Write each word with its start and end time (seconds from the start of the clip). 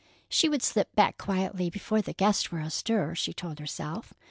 She 0.27 0.49
would 0.49 0.63
slip 0.63 0.95
back 0.95 1.19
quietly, 1.19 1.69
before 1.69 2.01
the 2.01 2.13
guests 2.13 2.51
were 2.51 2.57
astir, 2.59 3.13
she 3.13 3.33
told 3.33 3.59
herself. 3.59 4.15